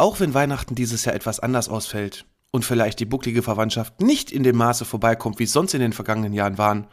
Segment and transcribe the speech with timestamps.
[0.00, 4.44] Auch wenn Weihnachten dieses Jahr etwas anders ausfällt und vielleicht die bucklige Verwandtschaft nicht in
[4.44, 6.86] dem Maße vorbeikommt, wie es sonst in den vergangenen Jahren waren,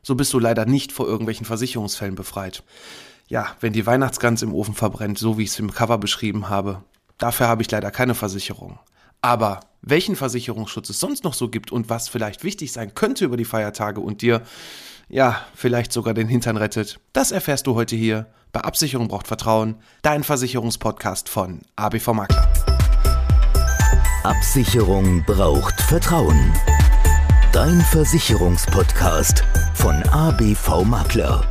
[0.00, 2.62] so bist du leider nicht vor irgendwelchen Versicherungsfällen befreit.
[3.26, 6.84] Ja, wenn die Weihnachtsgans im Ofen verbrennt, so wie ich es im Cover beschrieben habe,
[7.18, 8.78] dafür habe ich leider keine Versicherung.
[9.22, 13.36] Aber welchen Versicherungsschutz es sonst noch so gibt und was vielleicht wichtig sein könnte über
[13.36, 14.42] die Feiertage und dir,
[15.12, 19.76] ja, vielleicht sogar den Hintern rettet, das erfährst du heute hier bei Absicherung braucht Vertrauen,
[20.00, 22.48] dein Versicherungspodcast von ABV Makler.
[24.24, 26.52] Absicherung braucht Vertrauen.
[27.52, 31.44] Dein Versicherungspodcast von ABV Makler.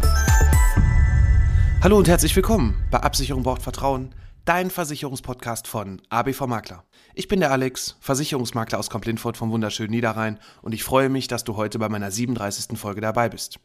[1.84, 4.09] Hallo und herzlich willkommen bei Absicherung braucht Vertrauen,
[4.52, 6.84] dein Versicherungspodcast von ABV Makler.
[7.14, 11.46] Ich bin der Alex, Versicherungsmakler aus Komplintfurt vom wunderschönen Niederrhein und ich freue mich, dass
[11.46, 12.78] du heute bei meiner 37.
[12.78, 13.62] Folge dabei bist.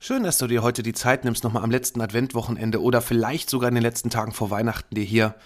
[0.00, 3.68] Schön, dass du dir heute die Zeit nimmst, nochmal am letzten Adventwochenende oder vielleicht sogar
[3.68, 5.36] in den letzten Tagen vor Weihnachten dir hier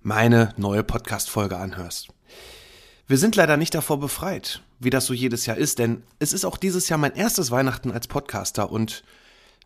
[0.00, 2.08] meine neue Podcast-Folge anhörst.
[3.06, 6.46] Wir sind leider nicht davor befreit, wie das so jedes Jahr ist, denn es ist
[6.46, 9.04] auch dieses Jahr mein erstes Weihnachten als Podcaster und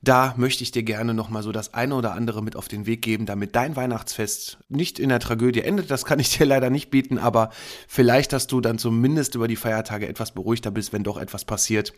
[0.05, 3.03] da möchte ich dir gerne nochmal so das eine oder andere mit auf den Weg
[3.03, 5.91] geben, damit dein Weihnachtsfest nicht in der Tragödie endet.
[5.91, 7.51] Das kann ich dir leider nicht bieten, aber
[7.89, 11.93] vielleicht hast du dann zumindest über die Feiertage etwas beruhigter bist, wenn doch etwas passiert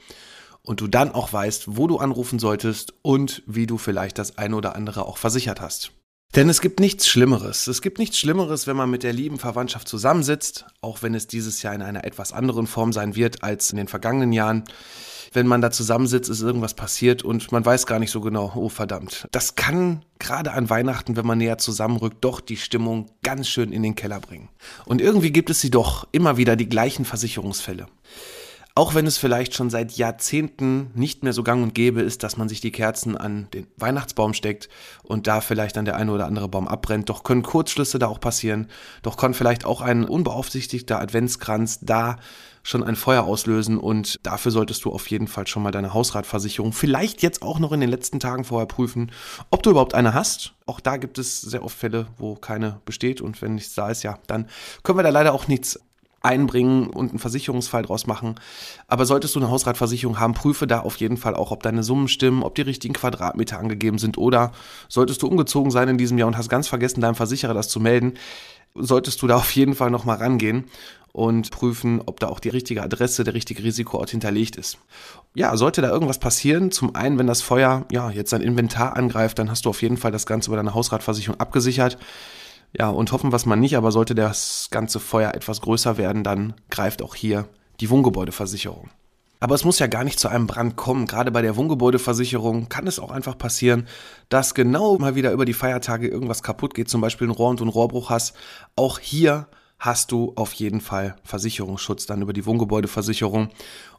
[0.63, 4.57] und du dann auch weißt, wo du anrufen solltest und wie du vielleicht das eine
[4.57, 5.93] oder andere auch versichert hast.
[6.35, 7.67] Denn es gibt nichts Schlimmeres.
[7.67, 11.63] Es gibt nichts Schlimmeres, wenn man mit der lieben Verwandtschaft zusammensitzt, auch wenn es dieses
[11.63, 14.65] Jahr in einer etwas anderen Form sein wird als in den vergangenen Jahren.
[15.33, 18.69] Wenn man da zusammensitzt, ist irgendwas passiert und man weiß gar nicht so genau, oh
[18.69, 19.27] verdammt.
[19.33, 23.83] Das kann gerade an Weihnachten, wenn man näher zusammenrückt, doch die Stimmung ganz schön in
[23.83, 24.49] den Keller bringen.
[24.85, 27.87] Und irgendwie gibt es sie doch immer wieder die gleichen Versicherungsfälle.
[28.79, 32.37] Auch wenn es vielleicht schon seit Jahrzehnten nicht mehr so gang und gäbe ist, dass
[32.37, 34.69] man sich die Kerzen an den Weihnachtsbaum steckt
[35.03, 38.21] und da vielleicht dann der eine oder andere Baum abbrennt, doch können Kurzschlüsse da auch
[38.21, 38.69] passieren,
[39.01, 42.19] doch kann vielleicht auch ein unbeaufsichtigter Adventskranz da
[42.63, 46.75] schon ein Feuer auslösen und dafür solltest du auf jeden Fall schon mal deine Hausratversicherung
[46.75, 49.11] vielleicht jetzt auch noch in den letzten Tagen vorher prüfen,
[49.49, 50.53] ob du überhaupt eine hast.
[50.67, 54.03] Auch da gibt es sehr oft Fälle, wo keine besteht und wenn nichts da ist,
[54.03, 54.51] ja, dann
[54.83, 55.81] können wir da leider auch nichts
[56.27, 58.35] einbringen und einen Versicherungsfall draus machen.
[58.89, 62.09] Aber solltest du eine Hausratversicherung haben, prüfe da auf jeden Fall auch, ob deine Summen
[62.09, 64.53] stimmen, ob die richtigen Quadratmeter angegeben sind oder
[64.89, 67.81] solltest du umgezogen sein in diesem Jahr und hast ganz vergessen, deinem Versicherer das zu
[67.81, 68.15] melden,
[68.75, 70.65] solltest du da auf jeden Fall nochmal rangehen
[71.13, 74.77] und prüfen, ob da auch die richtige Adresse, der richtige Risikoort hinterlegt ist.
[75.35, 79.39] Ja, sollte da irgendwas passieren, zum einen, wenn das Feuer ja jetzt dein Inventar angreift,
[79.39, 81.97] dann hast du auf jeden Fall das Ganze über deine Hausratversicherung abgesichert.
[82.79, 86.55] Ja, und hoffen was man nicht, aber sollte das ganze Feuer etwas größer werden, dann
[86.69, 87.49] greift auch hier
[87.81, 88.91] die Wohngebäudeversicherung.
[89.41, 91.07] Aber es muss ja gar nicht zu einem Brand kommen.
[91.07, 93.87] Gerade bei der Wohngebäudeversicherung kann es auch einfach passieren,
[94.29, 97.61] dass genau mal wieder über die Feiertage irgendwas kaputt geht, zum Beispiel ein Rohr und
[97.61, 98.35] ein Rohrbruch hast.
[98.77, 99.47] Auch hier
[99.79, 103.51] hast du auf jeden Fall Versicherungsschutz dann über die Wohngebäudeversicherung.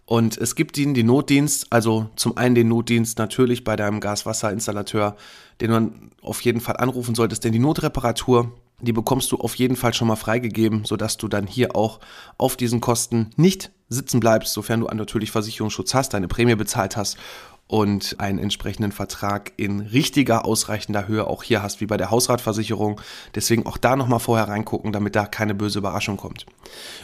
[0.06, 5.16] Und es gibt ihnen die Notdienst, also zum einen den Notdienst natürlich bei deinem Gaswasserinstallateur,
[5.62, 9.76] den man auf jeden Fall anrufen solltest, denn die Notreparatur, die bekommst du auf jeden
[9.76, 12.00] Fall schon mal freigegeben, sodass du dann hier auch
[12.38, 17.18] auf diesen Kosten nicht sitzen bleibst, sofern du natürlich Versicherungsschutz hast, deine Prämie bezahlt hast
[17.68, 23.02] und einen entsprechenden Vertrag in richtiger, ausreichender Höhe auch hier hast, wie bei der Hausratversicherung.
[23.36, 26.46] Deswegen auch da nochmal vorher reingucken, damit da keine böse Überraschung kommt.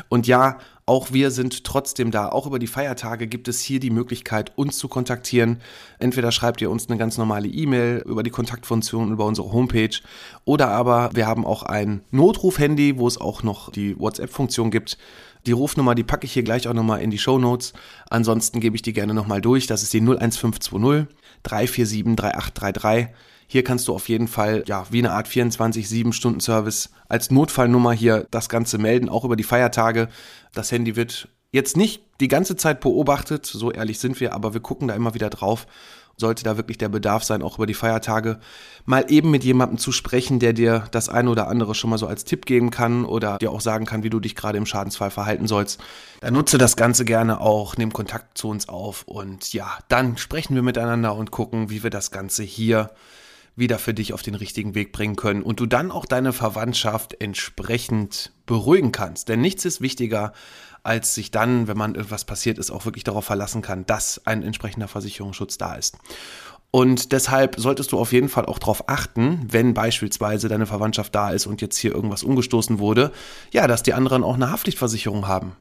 [0.09, 2.29] Und ja, auch wir sind trotzdem da.
[2.29, 5.61] Auch über die Feiertage gibt es hier die Möglichkeit, uns zu kontaktieren.
[5.99, 9.95] Entweder schreibt ihr uns eine ganz normale E-Mail über die Kontaktfunktion über unsere Homepage
[10.45, 14.97] oder aber wir haben auch ein Notruf-Handy, wo es auch noch die WhatsApp-Funktion gibt.
[15.45, 17.73] Die Rufnummer, die packe ich hier gleich auch nochmal in die Show Notes.
[18.09, 19.67] Ansonsten gebe ich die gerne nochmal durch.
[19.67, 21.07] Das ist die 01520
[21.43, 23.13] 347 3833.
[23.47, 28.49] Hier kannst du auf jeden Fall, ja, wie eine Art 24-7-Stunden-Service als Notfallnummer hier das
[28.49, 30.07] Ganze melden, auch über die Feiertage.
[30.53, 34.61] Das Handy wird jetzt nicht die ganze Zeit beobachtet, so ehrlich sind wir, aber wir
[34.61, 35.67] gucken da immer wieder drauf
[36.17, 38.39] sollte da wirklich der Bedarf sein, auch über die Feiertage,
[38.85, 42.07] mal eben mit jemandem zu sprechen, der dir das eine oder andere schon mal so
[42.07, 45.11] als Tipp geben kann oder dir auch sagen kann, wie du dich gerade im Schadensfall
[45.11, 45.81] verhalten sollst.
[46.21, 50.55] Dann nutze das Ganze gerne auch, nimm Kontakt zu uns auf und ja, dann sprechen
[50.55, 52.91] wir miteinander und gucken, wie wir das Ganze hier
[53.55, 57.21] wieder für dich auf den richtigen Weg bringen können und du dann auch deine Verwandtschaft
[57.21, 59.29] entsprechend beruhigen kannst.
[59.29, 60.33] Denn nichts ist wichtiger,
[60.81, 64.43] als sich dann, wenn man irgendwas passiert ist, auch wirklich darauf verlassen kann, dass ein
[64.43, 65.97] entsprechender Versicherungsschutz da ist.
[66.71, 71.29] Und deshalb solltest du auf jeden Fall auch darauf achten, wenn beispielsweise deine Verwandtschaft da
[71.29, 73.11] ist und jetzt hier irgendwas umgestoßen wurde,
[73.51, 75.55] ja, dass die anderen auch eine Haftpflichtversicherung haben.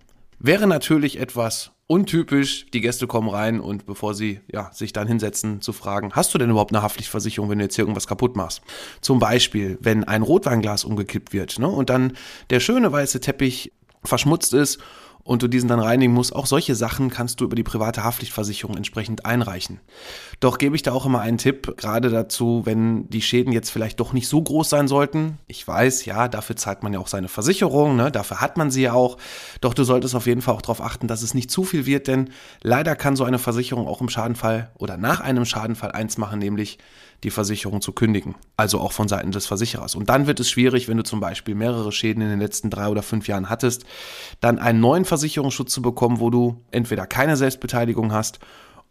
[0.44, 5.60] Wäre natürlich etwas untypisch, die Gäste kommen rein und bevor sie ja, sich dann hinsetzen,
[5.60, 8.60] zu fragen, hast du denn überhaupt eine Haftpflichtversicherung, wenn du jetzt hier irgendwas kaputt machst?
[9.00, 12.14] Zum Beispiel, wenn ein Rotweinglas umgekippt wird ne, und dann
[12.50, 13.72] der schöne weiße Teppich
[14.02, 14.80] verschmutzt ist
[15.24, 16.34] und du diesen dann reinigen musst.
[16.34, 19.80] Auch solche Sachen kannst du über die private Haftpflichtversicherung entsprechend einreichen.
[20.40, 24.00] Doch gebe ich da auch immer einen Tipp, gerade dazu, wenn die Schäden jetzt vielleicht
[24.00, 25.38] doch nicht so groß sein sollten.
[25.46, 28.10] Ich weiß, ja, dafür zahlt man ja auch seine Versicherung, ne?
[28.10, 29.19] dafür hat man sie ja auch.
[29.60, 32.08] Doch du solltest auf jeden Fall auch darauf achten, dass es nicht zu viel wird,
[32.08, 32.30] denn
[32.62, 36.78] leider kann so eine Versicherung auch im Schadenfall oder nach einem Schadenfall eins machen, nämlich
[37.25, 38.34] die Versicherung zu kündigen.
[38.56, 39.94] Also auch von Seiten des Versicherers.
[39.94, 42.88] Und dann wird es schwierig, wenn du zum Beispiel mehrere Schäden in den letzten drei
[42.88, 43.84] oder fünf Jahren hattest,
[44.40, 48.38] dann einen neuen Versicherungsschutz zu bekommen, wo du entweder keine Selbstbeteiligung hast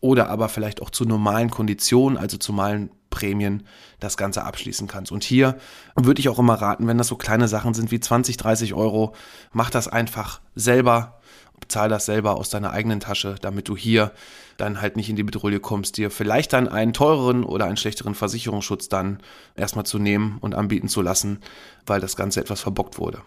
[0.02, 3.64] oder aber vielleicht auch zu normalen Konditionen, also zu normalen Prämien
[4.00, 5.12] das Ganze abschließen kannst.
[5.12, 5.58] Und hier
[5.96, 9.16] würde ich auch immer raten, wenn das so kleine Sachen sind wie 20, 30 Euro,
[9.52, 11.20] mach das einfach selber
[11.60, 14.12] bezahl das selber aus deiner eigenen Tasche, damit du hier
[14.58, 18.14] dann halt nicht in die Bedrohung kommst, dir vielleicht dann einen teureren oder einen schlechteren
[18.14, 19.22] Versicherungsschutz dann
[19.56, 21.40] erstmal zu nehmen und anbieten zu lassen,
[21.86, 23.22] weil das Ganze etwas verbockt wurde.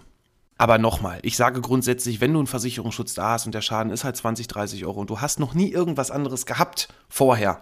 [0.57, 4.05] Aber nochmal, ich sage grundsätzlich, wenn du einen Versicherungsschutz da hast und der Schaden ist
[4.05, 7.61] halt 20, 30 Euro und du hast noch nie irgendwas anderes gehabt vorher,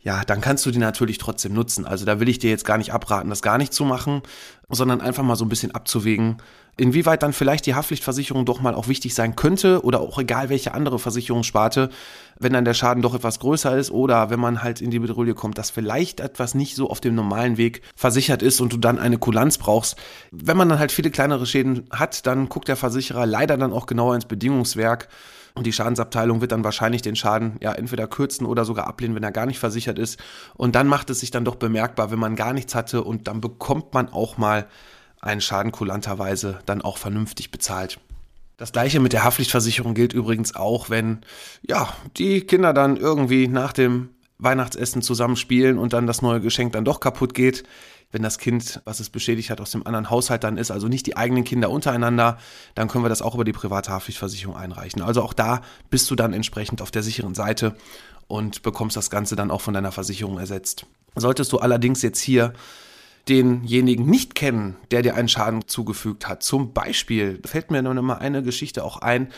[0.00, 1.84] ja, dann kannst du die natürlich trotzdem nutzen.
[1.84, 4.22] Also da will ich dir jetzt gar nicht abraten, das gar nicht zu machen,
[4.70, 6.36] sondern einfach mal so ein bisschen abzuwägen,
[6.76, 10.74] inwieweit dann vielleicht die Haftpflichtversicherung doch mal auch wichtig sein könnte oder auch egal welche
[10.74, 11.88] andere Versicherungssparte,
[12.38, 15.34] wenn dann der Schaden doch etwas größer ist oder wenn man halt in die Bedrohung
[15.34, 18.98] kommt, dass vielleicht etwas nicht so auf dem normalen Weg versichert ist und du dann
[18.98, 19.96] eine Kulanz brauchst.
[20.30, 23.86] Wenn man dann halt viele kleinere Schäden hat, dann guckt der Versicherer leider dann auch
[23.86, 25.08] genauer ins Bedingungswerk
[25.58, 29.24] und die Schadensabteilung wird dann wahrscheinlich den Schaden ja entweder kürzen oder sogar ablehnen, wenn
[29.24, 30.20] er gar nicht versichert ist.
[30.54, 33.40] Und dann macht es sich dann doch bemerkbar, wenn man gar nichts hatte und dann
[33.40, 34.57] bekommt man auch mal
[35.20, 37.98] einen Schaden kulanterweise dann auch vernünftig bezahlt.
[38.56, 41.20] Das gleiche mit der Haftpflichtversicherung gilt übrigens auch, wenn
[41.62, 46.84] ja, die Kinder dann irgendwie nach dem Weihnachtsessen zusammenspielen und dann das neue Geschenk dann
[46.84, 47.64] doch kaputt geht
[48.10, 51.06] wenn das Kind, was es beschädigt hat, aus dem anderen Haushalt dann ist, also nicht
[51.06, 52.38] die eigenen Kinder untereinander,
[52.74, 55.02] dann können wir das auch über die private Haftpflichtversicherung einreichen.
[55.02, 57.76] Also auch da bist du dann entsprechend auf der sicheren Seite
[58.26, 60.86] und bekommst das Ganze dann auch von deiner Versicherung ersetzt.
[61.16, 62.54] Solltest du allerdings jetzt hier
[63.28, 66.42] denjenigen nicht kennen, der dir einen Schaden zugefügt hat.
[66.42, 69.28] Zum Beispiel fällt mir noch mal eine Geschichte auch ein.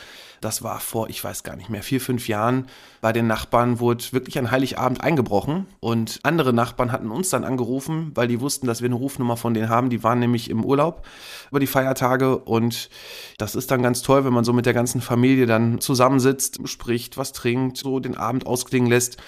[0.41, 2.67] Das war vor, ich weiß gar nicht mehr, vier, fünf Jahren.
[3.03, 8.13] Bei den Nachbarn wurde wirklich an Heiligabend eingebrochen und andere Nachbarn hatten uns dann angerufen,
[8.15, 9.91] weil die wussten, dass wir eine Rufnummer von denen haben.
[9.91, 11.07] Die waren nämlich im Urlaub
[11.51, 12.89] über die Feiertage und
[13.37, 17.19] das ist dann ganz toll, wenn man so mit der ganzen Familie dann zusammensitzt, spricht,
[17.19, 19.19] was trinkt, so den Abend ausklingen lässt.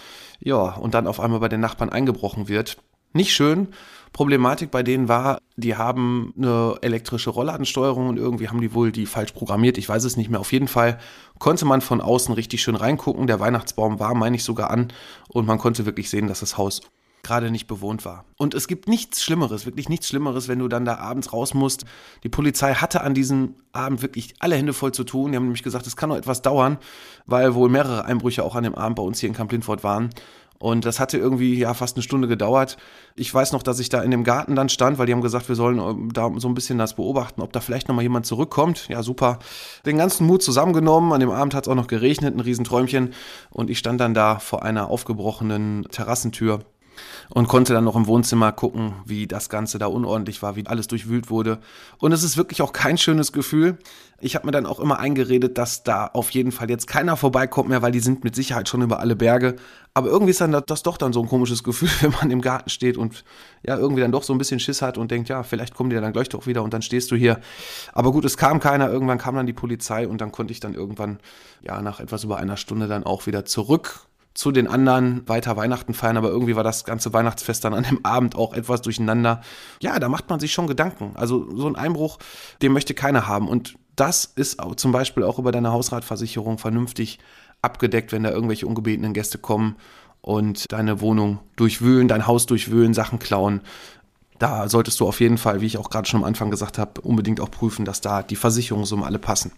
[0.41, 2.79] Ja, und dann auf einmal bei den Nachbarn eingebrochen wird.
[3.13, 3.69] Nicht schön.
[4.13, 9.07] Problematik bei denen war, die haben eine elektrische Rollladensteuerung und irgendwie haben die wohl die
[9.07, 9.79] falsch programmiert.
[9.79, 10.41] Ich weiß es nicht mehr.
[10.41, 10.99] Auf jeden Fall
[11.39, 13.27] konnte man von außen richtig schön reingucken.
[13.27, 14.93] Der Weihnachtsbaum war, meine ich, sogar an
[15.29, 16.83] und man konnte wirklich sehen, dass das Haus
[17.23, 18.25] gerade nicht bewohnt war.
[18.37, 21.85] Und es gibt nichts Schlimmeres, wirklich nichts Schlimmeres, wenn du dann da abends raus musst.
[22.25, 25.31] Die Polizei hatte an diesem Abend wirklich alle Hände voll zu tun.
[25.31, 26.79] Die haben nämlich gesagt, es kann noch etwas dauern,
[27.27, 30.11] weil wohl mehrere Einbrüche auch an dem Abend bei uns hier in Kamp Lindfort waren.
[30.63, 32.77] Und das hatte irgendwie ja fast eine Stunde gedauert.
[33.17, 35.49] Ich weiß noch, dass ich da in dem Garten dann stand, weil die haben gesagt,
[35.49, 38.87] wir sollen ähm, da so ein bisschen das beobachten, ob da vielleicht nochmal jemand zurückkommt.
[38.89, 39.41] Ja, super.
[39.85, 41.13] Den ganzen Mut zusammengenommen.
[41.13, 43.13] An dem Abend hat es auch noch geregnet, ein Riesenträumchen.
[43.51, 46.61] Und ich stand dann da vor einer aufgebrochenen Terrassentür
[47.31, 50.87] und konnte dann noch im Wohnzimmer gucken, wie das Ganze da unordentlich war, wie alles
[50.87, 51.59] durchwühlt wurde.
[51.99, 53.79] Und es ist wirklich auch kein schönes Gefühl.
[54.21, 57.69] Ich habe mir dann auch immer eingeredet, dass da auf jeden Fall jetzt keiner vorbeikommt
[57.69, 59.57] mehr, weil die sind mit Sicherheit schon über alle Berge.
[59.95, 62.71] Aber irgendwie ist dann das doch dann so ein komisches Gefühl, wenn man im Garten
[62.71, 63.25] steht und
[63.67, 65.97] ja irgendwie dann doch so ein bisschen Schiss hat und denkt, ja, vielleicht kommen die
[65.97, 67.41] dann gleich doch wieder und dann stehst du hier.
[67.93, 68.91] Aber gut, es kam keiner.
[68.91, 71.19] Irgendwann kam dann die Polizei und dann konnte ich dann irgendwann
[71.63, 75.95] ja nach etwas über einer Stunde dann auch wieder zurück zu den anderen weiter Weihnachten
[75.95, 79.43] feiern, aber irgendwie war das ganze Weihnachtsfest dann an dem Abend auch etwas durcheinander.
[79.81, 81.13] Ja, da macht man sich schon Gedanken.
[81.15, 82.19] Also so ein Einbruch,
[82.63, 83.49] den möchte keiner haben.
[83.49, 87.19] Und das ist zum Beispiel auch über deine Hausratversicherung vernünftig
[87.61, 89.77] abgedeckt, wenn da irgendwelche ungebetenen Gäste kommen
[90.23, 93.61] und deine Wohnung durchwühlen, dein Haus durchwühlen, Sachen klauen.
[94.39, 97.01] Da solltest du auf jeden Fall, wie ich auch gerade schon am Anfang gesagt habe,
[97.03, 99.53] unbedingt auch prüfen, dass da die Versicherungssummen alle passen.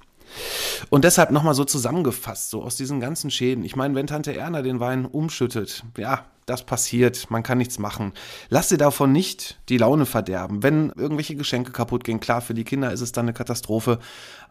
[0.91, 3.65] Und deshalb nochmal so zusammengefasst, so aus diesen ganzen Schäden.
[3.65, 8.13] Ich meine, wenn Tante Erna den Wein umschüttet, ja, das passiert, man kann nichts machen.
[8.51, 10.63] Lass dir davon nicht die Laune verderben.
[10.63, 13.99] Wenn irgendwelche Geschenke kaputt gehen, klar, für die Kinder ist es dann eine Katastrophe.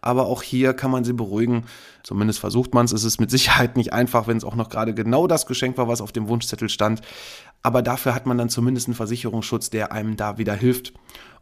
[0.00, 1.66] Aber auch hier kann man sie beruhigen.
[2.04, 2.92] Zumindest versucht man es.
[2.92, 5.88] Es ist mit Sicherheit nicht einfach, wenn es auch noch gerade genau das Geschenk war,
[5.88, 7.00] was auf dem Wunschzettel stand.
[7.62, 10.92] Aber dafür hat man dann zumindest einen Versicherungsschutz, der einem da wieder hilft.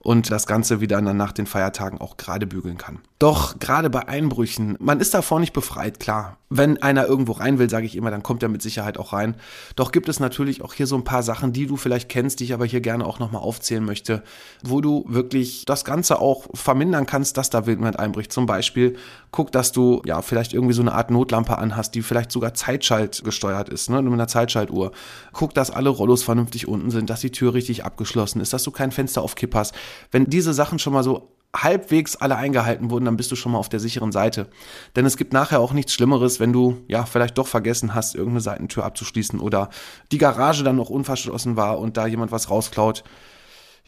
[0.02, 2.98] und das Ganze wieder dann nach den Feiertagen auch gerade bügeln kann.
[3.18, 6.38] Doch gerade bei Einbrüchen, man ist davor nicht befreit, klar.
[6.50, 9.36] Wenn einer irgendwo rein will, sage ich immer, dann kommt er mit Sicherheit auch rein.
[9.76, 12.44] Doch gibt es natürlich auch hier so ein paar Sachen, die du vielleicht kennst, die
[12.44, 14.22] ich aber hier gerne auch nochmal aufzählen möchte,
[14.62, 18.32] wo du wirklich das Ganze auch vermindern kannst, dass da jemand einbricht.
[18.32, 18.96] Zum Beispiel,
[19.30, 23.22] guck, dass du ja vielleicht irgendwie so eine Art Notlampe anhast, die vielleicht sogar Zeitschalt
[23.24, 24.92] gesteuert ist, ne, mit einer Zeitschaltuhr.
[25.32, 28.70] Guck, dass alle Rollos vernünftig unten sind, dass die Tür richtig abgeschlossen ist, dass du
[28.70, 29.74] kein Fenster auf Kipp hast.
[30.10, 33.58] Wenn diese Sachen schon mal so halbwegs alle eingehalten wurden, dann bist du schon mal
[33.58, 34.48] auf der sicheren Seite.
[34.96, 38.40] Denn es gibt nachher auch nichts Schlimmeres, wenn du ja vielleicht doch vergessen hast, irgendeine
[38.40, 39.68] Seitentür abzuschließen oder
[40.12, 43.04] die Garage dann noch unverschlossen war und da jemand was rausklaut.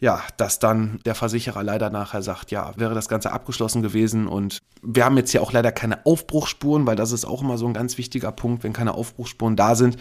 [0.01, 4.27] Ja, dass dann der Versicherer leider nachher sagt, ja, wäre das Ganze abgeschlossen gewesen.
[4.27, 7.67] Und wir haben jetzt hier auch leider keine Aufbruchspuren, weil das ist auch immer so
[7.67, 9.97] ein ganz wichtiger Punkt, wenn keine Aufbruchspuren da sind,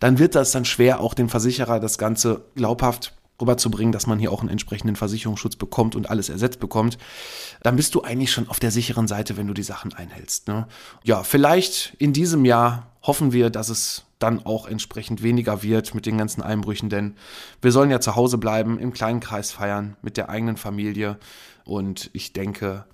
[0.00, 4.32] dann wird das dann schwer, auch dem Versicherer das Ganze glaubhaft rüberzubringen, dass man hier
[4.32, 6.98] auch einen entsprechenden Versicherungsschutz bekommt und alles ersetzt bekommt,
[7.62, 10.48] dann bist du eigentlich schon auf der sicheren Seite, wenn du die Sachen einhältst.
[10.48, 10.66] Ne?
[11.04, 16.06] Ja, vielleicht in diesem Jahr hoffen wir, dass es dann auch entsprechend weniger wird mit
[16.06, 17.16] den ganzen Einbrüchen, denn
[17.60, 21.18] wir sollen ja zu Hause bleiben, im kleinen Kreis feiern, mit der eigenen Familie
[21.64, 22.86] und ich denke,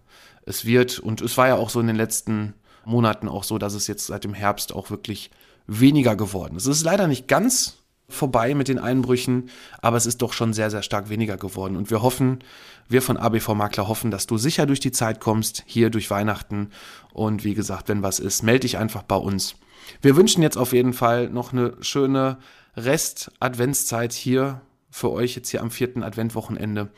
[0.45, 3.75] es wird, und es war ja auch so in den letzten Monaten auch so, dass
[3.75, 5.31] es jetzt seit dem Herbst auch wirklich
[5.69, 6.67] weniger geworden ist.
[6.67, 10.71] Es ist leider nicht ganz vorbei mit den Einbrüchen, aber es ist doch schon sehr,
[10.71, 11.77] sehr stark weniger geworden.
[11.77, 12.41] Und wir hoffen,
[12.89, 16.71] wir von ABV Makler hoffen, dass du sicher durch die Zeit kommst, hier durch Weihnachten.
[17.13, 19.55] Und wie gesagt, wenn was ist, melde dich einfach bei uns.
[20.01, 22.39] Wir wünschen jetzt auf jeden Fall noch eine schöne
[22.77, 26.91] Rest-Adventszeit hier für euch jetzt hier am vierten Adventwochenende.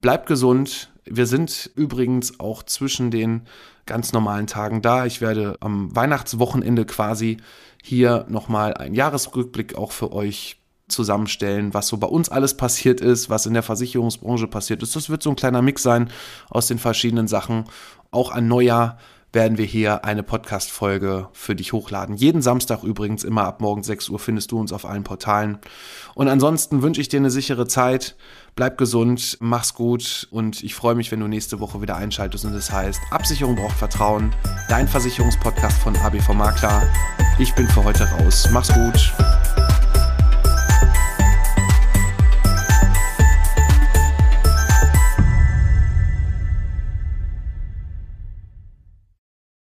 [0.00, 0.90] Bleibt gesund.
[1.04, 3.42] Wir sind übrigens auch zwischen den
[3.88, 5.04] ganz normalen Tagen da.
[5.06, 7.38] Ich werde am Weihnachtswochenende quasi
[7.82, 13.28] hier nochmal einen Jahresrückblick auch für euch zusammenstellen, was so bei uns alles passiert ist,
[13.28, 14.94] was in der Versicherungsbranche passiert ist.
[14.96, 16.10] Das wird so ein kleiner Mix sein
[16.48, 17.64] aus den verschiedenen Sachen.
[18.10, 18.98] Auch an Neujahr
[19.32, 22.16] werden wir hier eine Podcast-Folge für dich hochladen.
[22.16, 25.58] Jeden Samstag übrigens, immer ab morgen 6 Uhr findest du uns auf allen Portalen.
[26.14, 28.16] Und ansonsten wünsche ich dir eine sichere Zeit.
[28.56, 32.54] Bleib gesund, mach's gut und ich freue mich, wenn du nächste Woche wieder einschaltest und
[32.54, 34.34] es das heißt, Absicherung braucht Vertrauen.
[34.68, 36.82] Dein Versicherungspodcast von ABV Makler.
[37.38, 38.48] Ich bin für heute raus.
[38.50, 39.67] Mach's gut.